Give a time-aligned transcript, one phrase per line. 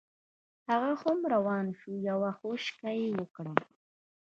[0.69, 3.53] هغه هم روان شو یوه خوشکه یې وکړه.